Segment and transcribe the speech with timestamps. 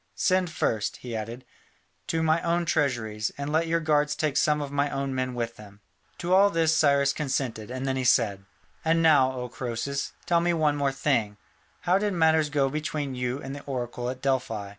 [0.15, 1.45] Send first," he added,
[2.07, 5.57] "to my own treasuries, and let your guards take some of my own men with
[5.57, 5.79] them."
[6.17, 8.43] To all this Cyrus consented, and then he said:
[8.83, 11.37] "And now, O Croesus, tell me one thing more.
[11.81, 14.69] How did matters go between you and the oracle at Delphi?